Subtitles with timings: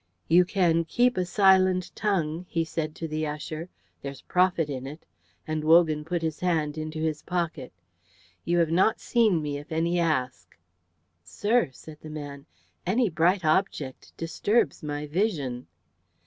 [0.27, 3.69] "You can keep a silent tongue," he said to the usher.
[4.01, 5.05] "There's profit in it;"
[5.45, 7.71] and Wogan put his hand into his pocket.
[8.43, 10.57] "You have not seen me if any ask."
[11.23, 12.47] "Sir," said the man,
[12.83, 15.67] "any bright object disturbs my vision."